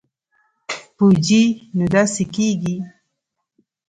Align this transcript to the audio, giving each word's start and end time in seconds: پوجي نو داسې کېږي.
پوجي 0.95 1.43
نو 1.75 1.85
داسې 1.93 2.23
کېږي. 2.35 2.75